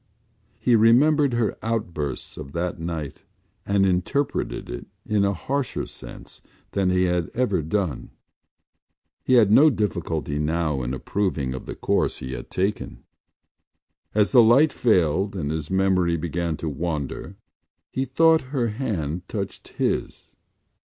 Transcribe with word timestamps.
He 0.57 0.75
remembered 0.75 1.33
her 1.33 1.55
outburst 1.61 2.35
of 2.35 2.53
that 2.53 2.79
night 2.79 3.23
and 3.67 3.85
interpreted 3.85 4.67
it 4.67 4.87
in 5.05 5.23
a 5.23 5.31
harsher 5.35 5.85
sense 5.85 6.41
than 6.71 6.89
he 6.89 7.03
had 7.03 7.29
ever 7.35 7.61
done. 7.61 8.09
He 9.23 9.33
had 9.33 9.51
no 9.51 9.69
difficulty 9.69 10.39
now 10.39 10.81
in 10.81 10.95
approving 10.95 11.53
of 11.53 11.67
the 11.67 11.75
course 11.75 12.17
he 12.17 12.31
had 12.33 12.49
taken. 12.49 13.03
As 14.15 14.31
the 14.31 14.41
light 14.41 14.73
failed 14.73 15.35
and 15.35 15.51
his 15.51 15.69
memory 15.69 16.17
began 16.17 16.57
to 16.57 16.67
wander 16.67 17.35
he 17.91 18.05
thought 18.05 18.41
her 18.55 18.69
hand 18.69 19.29
touched 19.29 19.67
his. 19.67 20.31